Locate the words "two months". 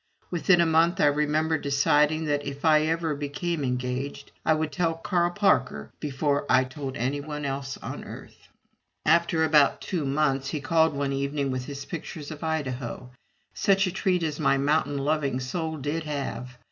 9.79-10.47